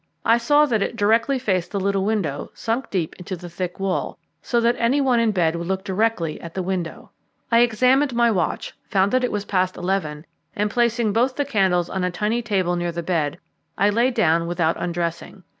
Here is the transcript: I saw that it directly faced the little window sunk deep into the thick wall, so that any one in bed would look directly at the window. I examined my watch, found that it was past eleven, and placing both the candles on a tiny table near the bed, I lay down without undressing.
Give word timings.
I 0.25 0.39
saw 0.39 0.65
that 0.65 0.81
it 0.81 0.95
directly 0.95 1.37
faced 1.37 1.69
the 1.69 1.79
little 1.79 2.03
window 2.03 2.49
sunk 2.55 2.89
deep 2.89 3.15
into 3.17 3.35
the 3.35 3.51
thick 3.51 3.79
wall, 3.79 4.17
so 4.41 4.59
that 4.59 4.75
any 4.79 4.99
one 4.99 5.19
in 5.19 5.29
bed 5.29 5.55
would 5.55 5.67
look 5.67 5.83
directly 5.83 6.41
at 6.41 6.55
the 6.55 6.63
window. 6.63 7.11
I 7.51 7.59
examined 7.59 8.15
my 8.15 8.31
watch, 8.31 8.73
found 8.89 9.11
that 9.11 9.23
it 9.23 9.31
was 9.31 9.45
past 9.45 9.77
eleven, 9.77 10.25
and 10.55 10.71
placing 10.71 11.13
both 11.13 11.35
the 11.35 11.45
candles 11.45 11.87
on 11.87 12.03
a 12.03 12.09
tiny 12.09 12.41
table 12.41 12.75
near 12.75 12.91
the 12.91 13.03
bed, 13.03 13.37
I 13.77 13.91
lay 13.91 14.09
down 14.09 14.47
without 14.47 14.75
undressing. 14.77 15.43